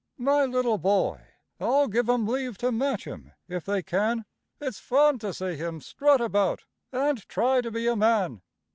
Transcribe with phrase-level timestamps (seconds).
[0.17, 1.21] My little boy
[1.59, 4.25] I'll give 'em leave to match him, if they can;
[4.59, 8.41] It's fun to see him strut about, and try to be a man!